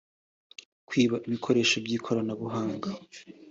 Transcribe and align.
kwiba 0.87 1.15
ibikoresho 1.27 1.75
by’ 1.85 1.89
ikoranabuhanga 1.97 2.89